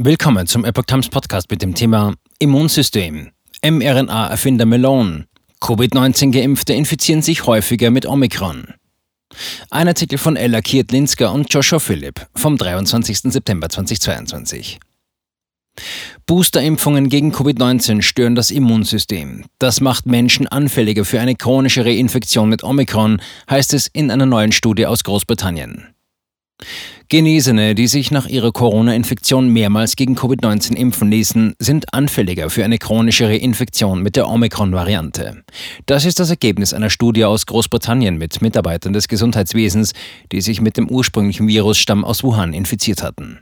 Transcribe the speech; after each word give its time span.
Willkommen 0.00 0.46
zum 0.46 0.64
Epoch 0.64 0.84
Times 0.84 1.08
Podcast 1.08 1.50
mit 1.50 1.60
dem 1.60 1.74
Thema 1.74 2.14
Immunsystem. 2.38 3.32
mRNA-Erfinder 3.64 4.64
Melon. 4.64 5.24
Covid-19-Geimpfte 5.60 6.72
infizieren 6.72 7.20
sich 7.20 7.46
häufiger 7.46 7.90
mit 7.90 8.06
Omikron. 8.06 8.74
Ein 9.70 9.88
Artikel 9.88 10.16
von 10.16 10.36
Ella 10.36 10.60
Kietlinska 10.60 11.30
und 11.30 11.52
Joshua 11.52 11.80
Philipp 11.80 12.28
vom 12.36 12.56
23. 12.56 13.32
September 13.32 13.68
2022. 13.68 14.78
Boosterimpfungen 16.26 17.08
gegen 17.08 17.34
Covid-19 17.34 18.02
stören 18.02 18.36
das 18.36 18.52
Immunsystem. 18.52 19.46
Das 19.58 19.80
macht 19.80 20.06
Menschen 20.06 20.46
anfälliger 20.46 21.04
für 21.04 21.20
eine 21.20 21.34
chronische 21.34 21.84
Reinfektion 21.84 22.48
mit 22.48 22.62
Omikron, 22.62 23.20
heißt 23.50 23.74
es 23.74 23.88
in 23.88 24.12
einer 24.12 24.26
neuen 24.26 24.52
Studie 24.52 24.86
aus 24.86 25.02
Großbritannien. 25.02 25.88
Genesene, 27.10 27.74
die 27.74 27.86
sich 27.86 28.10
nach 28.10 28.26
ihrer 28.26 28.52
Corona-Infektion 28.52 29.48
mehrmals 29.48 29.96
gegen 29.96 30.14
Covid-19 30.14 30.74
impfen 30.74 31.10
ließen, 31.10 31.54
sind 31.58 31.94
anfälliger 31.94 32.50
für 32.50 32.64
eine 32.64 32.76
chronische 32.76 33.26
Reinfektion 33.26 34.02
mit 34.02 34.14
der 34.14 34.28
Omikron-Variante. 34.28 35.42
Das 35.86 36.04
ist 36.04 36.20
das 36.20 36.28
Ergebnis 36.28 36.74
einer 36.74 36.90
Studie 36.90 37.24
aus 37.24 37.46
Großbritannien 37.46 38.18
mit 38.18 38.42
Mitarbeitern 38.42 38.92
des 38.92 39.08
Gesundheitswesens, 39.08 39.92
die 40.32 40.42
sich 40.42 40.60
mit 40.60 40.76
dem 40.76 40.90
ursprünglichen 40.90 41.48
Virusstamm 41.48 42.04
aus 42.04 42.22
Wuhan 42.22 42.52
infiziert 42.52 43.02
hatten. 43.02 43.38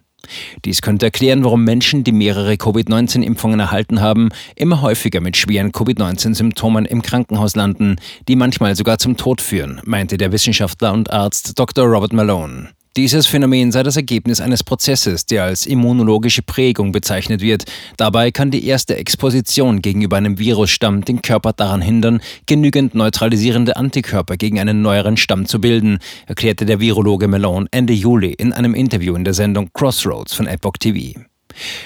Dies 0.65 0.81
könnte 0.81 1.07
erklären, 1.07 1.43
warum 1.43 1.65
Menschen, 1.65 2.05
die 2.05 2.13
mehrere 2.13 2.57
Covid-19-Impfungen 2.57 3.59
erhalten 3.59 4.01
haben, 4.01 4.29
immer 4.55 4.81
häufiger 4.81 5.21
mit 5.21 5.37
schweren 5.37 5.73
Covid-19-Symptomen 5.73 6.85
im 6.85 7.03
Krankenhaus 7.03 7.57
landen, 7.57 7.97
die 8.29 8.37
manchmal 8.37 8.77
sogar 8.77 8.99
zum 8.99 9.17
Tod 9.17 9.41
führen, 9.41 9.81
meinte 9.85 10.19
der 10.19 10.31
Wissenschaftler 10.31 10.93
und 10.93 11.13
Arzt 11.13 11.59
Dr. 11.59 11.85
Robert 11.87 12.13
Malone. 12.13 12.69
Dieses 12.97 13.27
Phänomen 13.27 13.73
sei 13.73 13.83
das 13.83 13.97
Ergebnis 13.97 14.41
eines 14.41 14.65
Prozesses, 14.65 15.27
der 15.27 15.45
als 15.45 15.67
immunologische 15.67 16.41
Prägung 16.41 16.93
bezeichnet 16.93 17.43
wird. 17.43 17.65
Dabei 17.99 18.31
kann 18.31 18.51
die 18.51 18.67
erste 18.67 18.97
Exposition 18.97 19.83
gegenüber 19.83 20.17
einem 20.17 20.39
Virusstamm 20.39 21.05
den 21.05 21.21
Körper 21.21 21.53
daran 21.53 21.83
hindern, 21.83 22.23
genügend 22.47 22.95
neutralisierende 22.95 23.77
Antikörper 23.77 24.39
gegen 24.39 24.59
einen 24.59 24.81
neueren 24.81 25.19
Stamm 25.19 25.45
zu 25.45 25.61
bilden, 25.61 25.99
erklärte 26.25 26.65
der 26.65 26.81
Virologe 26.81 27.29
Malone 27.29 27.67
Ende 27.71 27.93
Juli 27.93 28.33
in 28.33 28.55
einem 28.55 28.75
Interview 28.75 29.15
in 29.15 29.25
der 29.25 29.35
Sendung 29.35 29.69
Crossroads 29.75 30.33
von 30.33 30.47
Epoch 30.47 30.79
TV. 30.81 31.21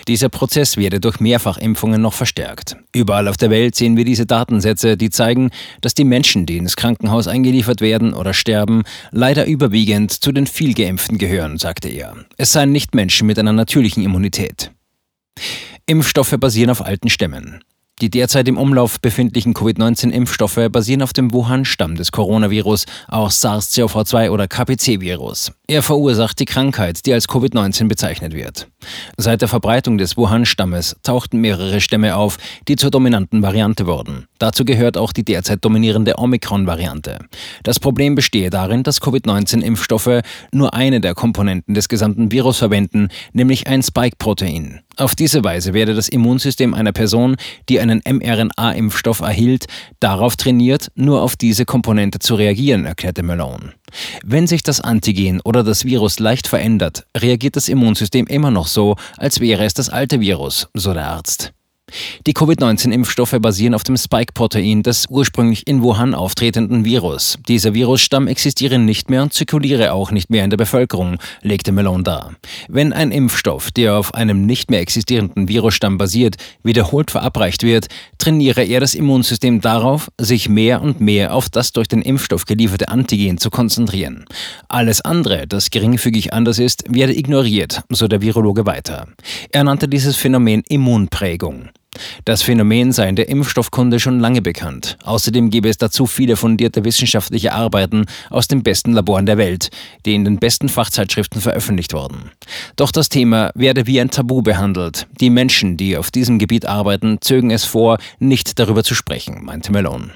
Dieser 0.08 0.28
Prozess 0.28 0.76
werde 0.76 1.00
durch 1.00 1.20
Mehrfachimpfungen 1.20 2.00
noch 2.00 2.14
verstärkt. 2.14 2.76
Überall 2.94 3.28
auf 3.28 3.36
der 3.36 3.50
Welt 3.50 3.74
sehen 3.74 3.96
wir 3.96 4.04
diese 4.04 4.26
Datensätze, 4.26 4.96
die 4.96 5.10
zeigen, 5.10 5.50
dass 5.80 5.94
die 5.94 6.04
Menschen, 6.04 6.46
die 6.46 6.56
ins 6.56 6.76
Krankenhaus 6.76 7.28
eingeliefert 7.28 7.80
werden 7.80 8.14
oder 8.14 8.34
sterben, 8.34 8.82
leider 9.10 9.46
überwiegend 9.46 10.12
zu 10.12 10.32
den 10.32 10.46
vielgeimpften 10.46 11.18
gehören, 11.18 11.58
sagte 11.58 11.88
er. 11.88 12.14
Es 12.36 12.52
seien 12.52 12.72
nicht 12.72 12.94
Menschen 12.94 13.26
mit 13.26 13.38
einer 13.38 13.52
natürlichen 13.52 14.02
Immunität. 14.02 14.70
Impfstoffe 15.86 16.36
basieren 16.38 16.70
auf 16.70 16.84
alten 16.84 17.08
Stämmen. 17.08 17.62
Die 18.00 18.08
derzeit 18.08 18.48
im 18.48 18.56
Umlauf 18.56 18.98
befindlichen 19.00 19.52
Covid-19-Impfstoffe 19.52 20.70
basieren 20.70 21.02
auf 21.02 21.12
dem 21.12 21.34
Wuhan-Stamm 21.34 21.96
des 21.96 22.12
Coronavirus, 22.12 22.86
auch 23.08 23.30
SARS-CoV-2 23.30 24.30
oder 24.30 24.48
KPC-Virus. 24.48 25.52
Er 25.66 25.82
verursacht 25.82 26.38
die 26.40 26.46
Krankheit, 26.46 27.04
die 27.04 27.12
als 27.12 27.28
Covid-19 27.28 27.88
bezeichnet 27.88 28.32
wird. 28.32 28.68
Seit 29.16 29.40
der 29.42 29.48
Verbreitung 29.48 29.98
des 29.98 30.16
Wuhan-Stammes 30.16 30.96
tauchten 31.02 31.40
mehrere 31.40 31.80
Stämme 31.80 32.16
auf, 32.16 32.38
die 32.68 32.76
zur 32.76 32.90
dominanten 32.90 33.42
Variante 33.42 33.86
wurden. 33.86 34.26
Dazu 34.38 34.64
gehört 34.64 34.96
auch 34.96 35.12
die 35.12 35.24
derzeit 35.24 35.64
dominierende 35.64 36.18
Omikron-Variante. 36.18 37.18
Das 37.62 37.78
Problem 37.78 38.14
bestehe 38.14 38.50
darin, 38.50 38.82
dass 38.82 39.00
Covid-19-Impfstoffe 39.00 40.22
nur 40.52 40.74
eine 40.74 41.00
der 41.00 41.14
Komponenten 41.14 41.74
des 41.74 41.88
gesamten 41.88 42.32
Virus 42.32 42.58
verwenden, 42.58 43.08
nämlich 43.32 43.66
ein 43.66 43.82
Spike-Protein. 43.82 44.80
Auf 44.96 45.14
diese 45.14 45.44
Weise 45.44 45.72
werde 45.72 45.94
das 45.94 46.08
Immunsystem 46.08 46.74
einer 46.74 46.92
Person, 46.92 47.36
die 47.68 47.80
einen 47.80 48.02
mRNA-Impfstoff 48.06 49.20
erhielt, 49.20 49.66
darauf 49.98 50.36
trainiert, 50.36 50.88
nur 50.94 51.22
auf 51.22 51.36
diese 51.36 51.64
Komponente 51.64 52.18
zu 52.18 52.34
reagieren, 52.34 52.84
erklärte 52.84 53.22
Malone. 53.22 53.72
Wenn 54.24 54.46
sich 54.46 54.62
das 54.62 54.80
Antigen 54.80 55.40
oder 55.42 55.62
das 55.62 55.84
Virus 55.84 56.18
leicht 56.18 56.46
verändert, 56.46 57.06
reagiert 57.16 57.56
das 57.56 57.68
Immunsystem 57.68 58.26
immer 58.26 58.50
noch 58.50 58.66
so, 58.66 58.96
als 59.16 59.40
wäre 59.40 59.64
es 59.64 59.74
das 59.74 59.88
alte 59.88 60.20
Virus, 60.20 60.68
so 60.74 60.94
der 60.94 61.08
Arzt. 61.08 61.52
Die 62.26 62.32
Covid-19-Impfstoffe 62.32 63.36
basieren 63.40 63.74
auf 63.74 63.82
dem 63.82 63.96
Spike-Protein 63.96 64.82
des 64.82 65.06
ursprünglich 65.08 65.66
in 65.66 65.82
Wuhan 65.82 66.14
auftretenden 66.14 66.84
Virus. 66.84 67.38
Dieser 67.48 67.74
Virusstamm 67.74 68.28
existiere 68.28 68.78
nicht 68.78 69.10
mehr 69.10 69.22
und 69.22 69.32
zirkuliere 69.32 69.92
auch 69.92 70.10
nicht 70.10 70.30
mehr 70.30 70.44
in 70.44 70.50
der 70.50 70.56
Bevölkerung, 70.56 71.18
legte 71.42 71.72
Malone 71.72 72.02
dar. 72.02 72.32
Wenn 72.68 72.92
ein 72.92 73.10
Impfstoff, 73.10 73.70
der 73.70 73.96
auf 73.96 74.14
einem 74.14 74.46
nicht 74.46 74.70
mehr 74.70 74.80
existierenden 74.80 75.48
Virusstamm 75.48 75.98
basiert, 75.98 76.36
wiederholt 76.62 77.10
verabreicht 77.10 77.62
wird, 77.62 77.86
trainiere 78.18 78.64
er 78.64 78.80
das 78.80 78.94
Immunsystem 78.94 79.60
darauf, 79.60 80.10
sich 80.18 80.48
mehr 80.48 80.82
und 80.82 81.00
mehr 81.00 81.34
auf 81.34 81.48
das 81.48 81.72
durch 81.72 81.88
den 81.88 82.02
Impfstoff 82.02 82.44
gelieferte 82.44 82.88
Antigen 82.88 83.38
zu 83.38 83.50
konzentrieren. 83.50 84.24
Alles 84.68 85.00
andere, 85.00 85.46
das 85.46 85.70
geringfügig 85.70 86.32
anders 86.32 86.58
ist, 86.58 86.84
werde 86.88 87.16
ignoriert, 87.16 87.82
so 87.88 88.08
der 88.08 88.22
Virologe 88.22 88.66
weiter. 88.66 89.08
Er 89.50 89.64
nannte 89.64 89.88
dieses 89.88 90.16
Phänomen 90.16 90.62
Immunprägung. 90.68 91.70
Das 92.24 92.42
Phänomen 92.42 92.92
sei 92.92 93.08
in 93.08 93.16
der 93.16 93.28
Impfstoffkunde 93.28 94.00
schon 94.00 94.20
lange 94.20 94.42
bekannt. 94.42 94.96
Außerdem 95.04 95.50
gebe 95.50 95.68
es 95.68 95.78
dazu 95.78 96.06
viele 96.06 96.36
fundierte 96.36 96.84
wissenschaftliche 96.84 97.52
Arbeiten 97.52 98.06
aus 98.30 98.48
den 98.48 98.62
besten 98.62 98.92
Laboren 98.92 99.26
der 99.26 99.38
Welt, 99.38 99.70
die 100.06 100.14
in 100.14 100.24
den 100.24 100.38
besten 100.38 100.68
Fachzeitschriften 100.68 101.40
veröffentlicht 101.40 101.92
wurden. 101.92 102.30
Doch 102.76 102.92
das 102.92 103.08
Thema 103.08 103.50
werde 103.54 103.86
wie 103.86 104.00
ein 104.00 104.10
Tabu 104.10 104.42
behandelt. 104.42 105.06
Die 105.20 105.30
Menschen, 105.30 105.76
die 105.76 105.96
auf 105.96 106.10
diesem 106.10 106.38
Gebiet 106.38 106.66
arbeiten, 106.66 107.18
zögen 107.20 107.50
es 107.50 107.64
vor, 107.64 107.98
nicht 108.18 108.58
darüber 108.58 108.84
zu 108.84 108.94
sprechen, 108.94 109.44
meinte 109.44 109.72
Malone. 109.72 110.10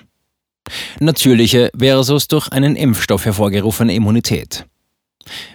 Natürliche 1.00 1.70
versus 1.78 2.28
durch 2.28 2.48
einen 2.48 2.76
Impfstoff 2.76 3.24
hervorgerufene 3.24 3.94
Immunität. 3.94 4.66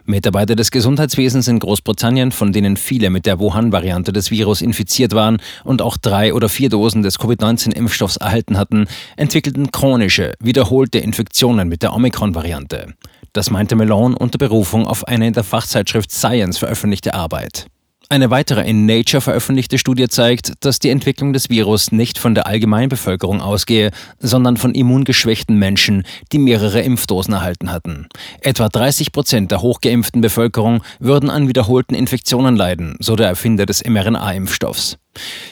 Mitarbeiter 0.05 0.55
des 0.55 0.71
Gesundheitswesens 0.71 1.47
in 1.47 1.59
Großbritannien, 1.59 2.31
von 2.31 2.51
denen 2.51 2.77
viele 2.77 3.09
mit 3.09 3.25
der 3.25 3.39
Wuhan-Variante 3.39 4.11
des 4.11 4.31
Virus 4.31 4.61
infiziert 4.61 5.13
waren 5.13 5.37
und 5.63 5.81
auch 5.81 5.97
drei 5.97 6.33
oder 6.33 6.49
vier 6.49 6.69
Dosen 6.69 7.03
des 7.03 7.19
Covid-19-Impfstoffs 7.19 8.17
erhalten 8.17 8.57
hatten, 8.57 8.87
entwickelten 9.17 9.71
chronische, 9.71 10.33
wiederholte 10.39 10.99
Infektionen 10.99 11.67
mit 11.67 11.83
der 11.83 11.93
Omikron-Variante. 11.93 12.93
Das 13.33 13.51
meinte 13.51 13.75
Malone 13.75 14.17
unter 14.17 14.37
Berufung 14.37 14.87
auf 14.87 15.07
eine 15.07 15.27
in 15.27 15.33
der 15.33 15.43
Fachzeitschrift 15.43 16.11
Science 16.11 16.57
veröffentlichte 16.57 17.13
Arbeit. 17.13 17.67
Eine 18.11 18.31
weitere 18.31 18.67
in 18.67 18.87
Nature 18.87 19.21
veröffentlichte 19.21 19.77
Studie 19.77 20.07
zeigt, 20.07 20.53
dass 20.61 20.79
die 20.79 20.89
Entwicklung 20.89 21.31
des 21.31 21.51
Virus 21.51 21.91
nicht 21.91 22.17
von 22.17 22.33
der 22.33 22.47
Allgemeinbevölkerung 22.47 23.39
ausgehe, 23.39 23.91
sondern 24.17 24.57
von 24.57 24.73
immungeschwächten 24.73 25.59
Menschen, 25.59 26.01
die 26.31 26.39
mehrere 26.39 26.81
Impfdosen 26.81 27.35
erhalten 27.35 27.71
hatten. 27.71 28.09
Etwa 28.41 28.67
30 28.67 29.11
Prozent 29.11 29.51
der 29.51 29.61
hochgeimpften 29.61 30.21
Bevölkerung 30.21 30.81
würden 30.97 31.29
an 31.29 31.47
wiederholten 31.47 31.93
Infektionen 31.93 32.55
leiden, 32.55 32.97
so 32.99 33.15
der 33.15 33.27
Erfinder 33.27 33.67
des 33.67 33.85
mRNA-Impfstoffs. 33.85 34.97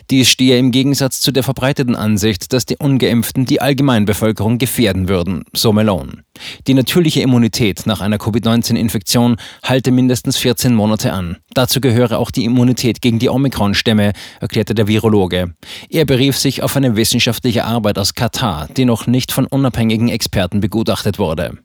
Dies 0.10 0.30
stehe 0.30 0.58
im 0.58 0.72
Gegensatz 0.72 1.20
zu 1.20 1.32
der 1.32 1.44
verbreiteten 1.44 1.96
Ansicht, 1.96 2.54
dass 2.54 2.66
die 2.66 2.78
ungeimpften 2.78 3.46
die 3.46 3.62
Allgemeinbevölkerung 3.62 4.58
gefährden 4.58 5.10
würden, 5.10 5.44
so 5.54 5.74
Malone. 5.74 6.24
Die 6.68 6.74
natürliche 6.74 7.22
Immunität 7.22 7.86
nach 7.86 8.00
einer 8.00 8.18
Covid-19-Infektion 8.18 9.38
halte 9.64 9.92
mindestens 9.92 10.38
14 10.38 10.74
Monate 10.74 11.12
an. 11.14 11.38
Dazu 11.54 11.82
gehöre 11.82 12.20
auch 12.20 12.32
die 12.32 12.46
Immunität 12.46 13.02
gegen 13.02 13.20
die 13.20 13.30
Omikron-Stämme, 13.30 14.14
erklärte 14.40 14.76
der 14.76 14.88
Virologe. 14.88 15.56
Er 15.90 16.06
berief 16.06 16.38
sich 16.38 16.62
auf 16.62 16.76
eine 16.76 16.96
wissenschaftliche 16.96 17.66
Arbeit 17.66 17.98
aus 17.98 18.14
Katar, 18.14 18.68
die 18.78 18.86
noch 18.86 19.08
nicht 19.08 19.32
von 19.32 19.48
unabhängigen 19.48 20.10
Experten 20.10 20.62
begutachtet 20.62 21.20
wurde. 21.20 21.58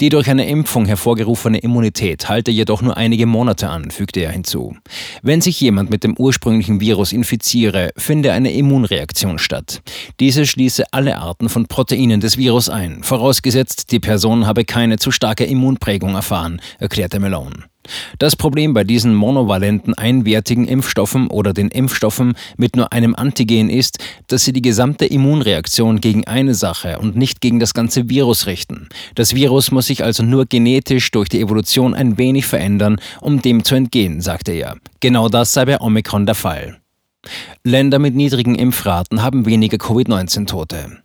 Die 0.00 0.08
durch 0.08 0.28
eine 0.28 0.48
Impfung 0.48 0.86
hervorgerufene 0.86 1.58
Immunität 1.58 2.28
halte 2.28 2.50
jedoch 2.50 2.82
nur 2.82 2.96
einige 2.96 3.26
Monate 3.26 3.68
an, 3.68 3.90
fügte 3.90 4.20
er 4.20 4.30
hinzu. 4.30 4.76
Wenn 5.22 5.40
sich 5.40 5.60
jemand 5.60 5.90
mit 5.90 6.04
dem 6.04 6.16
ursprünglichen 6.16 6.80
Virus 6.80 7.12
infiziere, 7.28 7.90
finde 7.96 8.32
eine 8.32 8.52
Immunreaktion 8.52 9.38
statt. 9.38 9.82
Diese 10.18 10.46
schließe 10.46 10.84
alle 10.92 11.18
Arten 11.18 11.50
von 11.50 11.66
Proteinen 11.66 12.20
des 12.20 12.38
Virus 12.38 12.70
ein, 12.70 13.02
vorausgesetzt 13.02 13.92
die 13.92 14.00
Person 14.00 14.46
habe 14.46 14.64
keine 14.64 14.96
zu 14.96 15.10
starke 15.10 15.44
Immunprägung 15.44 16.14
erfahren, 16.14 16.62
erklärte 16.78 17.20
Malone. 17.20 17.64
Das 18.18 18.34
Problem 18.36 18.72
bei 18.72 18.84
diesen 18.84 19.14
monovalenten 19.14 19.94
einwertigen 19.94 20.66
Impfstoffen 20.66 21.28
oder 21.28 21.52
den 21.52 21.68
Impfstoffen 21.68 22.34
mit 22.56 22.76
nur 22.76 22.92
einem 22.92 23.14
Antigen 23.14 23.68
ist, 23.70 23.98
dass 24.26 24.44
sie 24.44 24.52
die 24.52 24.62
gesamte 24.62 25.04
Immunreaktion 25.06 26.00
gegen 26.00 26.26
eine 26.26 26.54
Sache 26.54 26.98
und 26.98 27.16
nicht 27.16 27.40
gegen 27.42 27.60
das 27.60 27.74
ganze 27.74 28.08
Virus 28.08 28.46
richten. 28.46 28.88
Das 29.14 29.34
Virus 29.34 29.70
muss 29.70 29.86
sich 29.86 30.02
also 30.02 30.22
nur 30.22 30.46
genetisch 30.46 31.10
durch 31.10 31.28
die 31.28 31.40
Evolution 31.40 31.94
ein 31.94 32.16
wenig 32.16 32.46
verändern, 32.46 33.00
um 33.20 33.42
dem 33.42 33.64
zu 33.64 33.74
entgehen, 33.74 34.20
sagte 34.20 34.52
er. 34.52 34.76
Genau 35.00 35.28
das 35.28 35.52
sei 35.52 35.66
bei 35.66 35.80
Omikron 35.80 36.26
der 36.26 36.34
Fall. 36.34 36.78
Länder 37.64 37.98
mit 37.98 38.14
niedrigen 38.14 38.54
Impfraten 38.54 39.22
haben 39.22 39.46
weniger 39.46 39.78
Covid-19-Tote. 39.78 40.98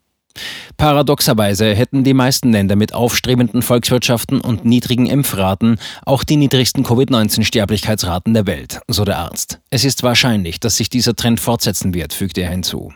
Paradoxerweise 0.78 1.75
hätten 1.75 2.04
die 2.04 2.14
meisten 2.14 2.52
Länder 2.52 2.75
mit 2.75 2.94
aufstrebenden 2.94 3.62
Volkswirtschaften 3.62 4.42
und 4.42 4.66
niedrigen 4.66 5.06
Impfraten 5.06 5.78
auch 6.06 6.24
die 6.24 6.38
niedrigsten 6.38 6.84
Covid-19-Sterblichkeitsraten 6.84 8.34
der 8.34 8.48
Welt, 8.48 8.81
so 8.88 9.06
der 9.06 9.20
Arzt. 9.20 9.60
Es 9.70 9.86
ist 9.86 10.02
wahrscheinlich, 10.04 10.60
dass 10.60 10.78
sich 10.78 10.90
dieser 10.90 11.16
Trend 11.16 11.40
fortsetzen 11.40 11.94
wird, 11.94 12.14
fügte 12.14 12.42
er 12.42 12.50
hinzu. 12.50 12.92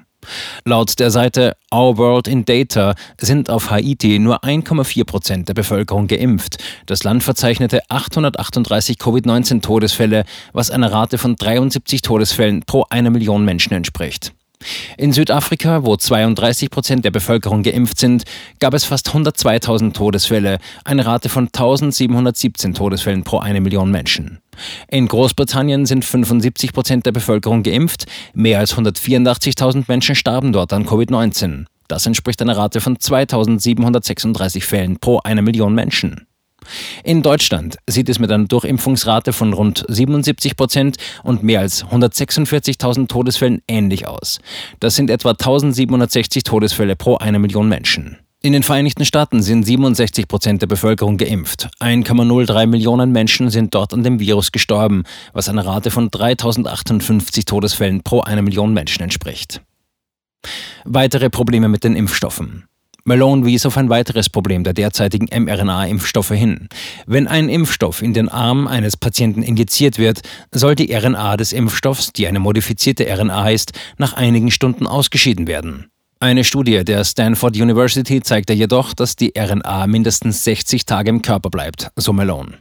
Laut 0.66 1.00
der 1.00 1.12
Seite 1.12 1.56
Our 1.74 1.98
World 1.98 2.28
in 2.28 2.44
Data 2.44 2.96
sind 3.20 3.50
auf 3.50 3.70
Haiti 3.70 4.20
nur 4.20 4.44
1,4 4.44 5.06
Prozent 5.06 5.48
der 5.48 5.54
Bevölkerung 5.54 6.08
geimpft. 6.08 6.58
Das 6.86 7.04
Land 7.04 7.24
verzeichnete 7.24 7.82
838 7.90 8.98
Covid-19-Todesfälle, 8.98 10.26
was 10.54 10.72
einer 10.72 10.92
Rate 10.92 11.18
von 11.18 11.36
73 11.36 12.02
Todesfällen 12.02 12.64
pro 12.66 12.86
eine 12.90 13.12
Million 13.12 13.46
Menschen 13.46 13.74
entspricht. 13.74 14.34
In 14.98 15.14
Südafrika, 15.14 15.86
wo 15.86 15.96
32 15.96 16.72
Prozent 16.72 17.06
der 17.06 17.12
Bevölkerung 17.12 17.62
geimpft 17.64 18.00
sind, 18.00 18.24
gab 18.60 18.74
es 18.74 18.86
fast 18.86 19.10
102.000 19.10 19.94
Todesfälle, 19.94 20.58
eine 20.84 21.06
Rate 21.06 21.30
von 21.30 21.46
1717 21.46 22.74
Todesfällen 22.74 23.24
pro 23.24 23.38
eine 23.38 23.62
Million 23.62 23.92
Menschen. 23.92 24.40
In 24.90 25.08
Großbritannien 25.08 25.86
sind 25.86 26.06
75 26.06 26.74
Prozent 26.74 27.06
der 27.06 27.12
Bevölkerung 27.12 27.64
geimpft, 27.64 28.06
mehr 28.34 28.60
als 28.60 28.76
184.000 28.76 29.86
Menschen 29.88 30.16
starben 30.16 30.52
dort 30.52 30.74
an 30.74 30.86
Covid-19. 30.86 31.66
Das 31.88 32.06
entspricht 32.06 32.42
einer 32.42 32.58
Rate 32.58 32.82
von 32.82 33.00
2736 33.00 34.66
Fällen 34.66 35.00
pro 35.00 35.20
eine 35.24 35.42
Million 35.42 35.74
Menschen. 35.74 36.28
In 37.04 37.22
Deutschland 37.22 37.78
sieht 37.88 38.10
es 38.10 38.20
mit 38.20 38.32
einer 38.32 38.46
Durchimpfungsrate 38.46 39.32
von 39.32 39.54
rund 39.54 39.86
77 39.88 40.58
Prozent 40.58 40.98
und 41.24 41.44
mehr 41.44 41.62
als 41.62 41.86
146.000 41.86 43.08
Todesfällen 43.08 43.62
ähnlich 43.68 44.08
aus. 44.08 44.40
Das 44.80 44.96
sind 44.96 45.10
etwa 45.10 45.32
1760 45.32 46.44
Todesfälle 46.44 46.96
pro 46.96 47.18
eine 47.18 47.40
Million 47.40 47.70
Menschen. 47.70 48.18
In 48.44 48.54
den 48.54 48.62
Vereinigten 48.62 49.04
Staaten 49.04 49.42
sind 49.42 49.64
67 49.64 50.28
Prozent 50.28 50.62
der 50.62 50.68
Bevölkerung 50.68 51.18
geimpft. 51.18 51.70
1,03 51.80 52.68
Millionen 52.68 53.12
Menschen 53.12 53.50
sind 53.50 53.74
dort 53.74 53.94
an 53.94 54.04
dem 54.04 54.20
Virus 54.20 54.52
gestorben, 54.52 55.04
was 55.34 55.50
einer 55.50 55.66
Rate 55.66 55.90
von 55.90 56.12
3058 56.12 57.46
Todesfällen 57.46 58.04
pro 58.04 58.22
eine 58.22 58.44
Million 58.44 58.74
Menschen 58.74 59.02
entspricht. 59.02 59.62
Weitere 60.86 61.32
Probleme 61.32 61.68
mit 61.68 61.84
den 61.84 61.96
Impfstoffen. 61.96 62.66
Malone 63.06 63.46
wies 63.46 63.66
auf 63.66 63.76
ein 63.76 63.90
weiteres 63.90 64.30
Problem 64.30 64.64
der 64.64 64.74
derzeitigen 64.74 65.28
mRNA-Impfstoffe 65.32 66.32
hin. 66.32 66.70
Wenn 67.06 67.28
ein 67.28 67.50
Impfstoff 67.50 68.02
in 68.02 68.14
den 68.14 68.30
Arm 68.30 68.68
eines 68.68 68.98
Patienten 68.98 69.42
injiziert 69.42 69.98
wird, 69.98 70.22
soll 70.52 70.76
die 70.76 70.94
RNA 70.94 71.38
des 71.38 71.54
Impfstoffs, 71.54 72.14
die 72.14 72.28
eine 72.28 72.40
modifizierte 72.40 73.08
RNA 73.10 73.50
ist, 73.50 73.72
nach 73.98 74.14
einigen 74.14 74.52
Stunden 74.52 74.86
ausgeschieden 74.86 75.48
werden. 75.48 75.90
Eine 76.20 76.44
Studie 76.44 76.84
der 76.84 77.04
Stanford 77.04 77.56
University 77.58 78.22
zeigte 78.22 78.52
jedoch, 78.54 78.96
dass 78.96 79.16
die 79.16 79.34
RNA 79.38 79.86
mindestens 79.86 80.44
60 80.46 80.88
Tage 80.88 81.12
im 81.12 81.22
Körper 81.22 81.52
bleibt, 81.52 81.92
so 81.96 82.12
Malone. 82.12 82.58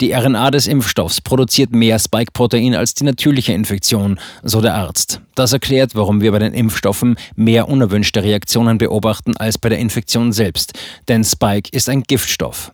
Die 0.00 0.12
RNA 0.12 0.50
des 0.50 0.66
Impfstoffs 0.66 1.20
produziert 1.20 1.72
mehr 1.72 1.98
Spike-Protein 1.98 2.74
als 2.74 2.94
die 2.94 3.04
natürliche 3.04 3.52
Infektion, 3.52 4.18
so 4.42 4.62
der 4.62 4.74
Arzt. 4.74 5.20
Das 5.34 5.52
erklärt, 5.52 5.94
warum 5.94 6.22
wir 6.22 6.32
bei 6.32 6.38
den 6.38 6.54
Impfstoffen 6.54 7.16
mehr 7.36 7.68
unerwünschte 7.68 8.22
Reaktionen 8.22 8.78
beobachten 8.78 9.36
als 9.36 9.58
bei 9.58 9.68
der 9.68 9.80
Infektion 9.80 10.32
selbst, 10.32 10.72
denn 11.06 11.24
Spike 11.24 11.68
ist 11.72 11.90
ein 11.90 12.04
Giftstoff. 12.04 12.72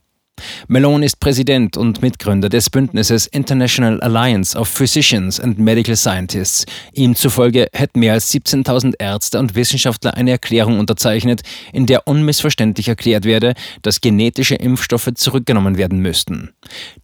Malone 0.69 1.07
ist 1.07 1.21
Präsident 1.21 1.77
und 1.77 2.03
Mitgründer 2.03 2.49
des 2.49 2.71
Bündnisses 2.71 3.27
International 3.27 4.01
Alliance 4.01 4.59
of 4.59 4.69
Physicians 4.69 5.41
and 5.41 5.59
Medical 5.59 5.97
Scientists. 5.97 6.67
Ihm 6.93 7.15
zufolge 7.15 7.69
hätten 7.73 8.01
mehr 8.01 8.15
als 8.15 8.33
17.000 8.33 8.95
Ärzte 8.99 9.39
und 9.39 9.55
Wissenschaftler 9.55 10.15
eine 10.15 10.31
Erklärung 10.31 10.79
unterzeichnet, 10.79 11.43
in 11.73 11.87
der 11.87 12.07
unmissverständlich 12.07 12.89
erklärt 12.89 13.25
werde, 13.25 13.55
dass 13.83 14.01
genetische 14.01 14.55
Impfstoffe 14.55 15.11
zurückgenommen 15.15 15.77
werden 15.77 16.01
müssten. 16.01 16.51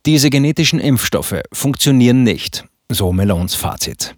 Diese 0.06 0.30
genetischen 0.30 0.80
Impfstoffe 0.80 1.42
funktionieren 1.52 2.22
nicht, 2.22 2.64
so 2.88 3.12
Malones 3.12 3.54
Fazit. 3.54 4.14